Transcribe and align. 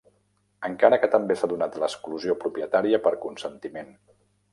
Encara 0.67 0.97
que 1.01 1.09
també 1.15 1.35
s'ha 1.41 1.49
donat 1.51 1.77
l'exclusió 1.83 2.37
propietària 2.45 3.01
per 3.09 3.13
consentiment. 3.27 3.93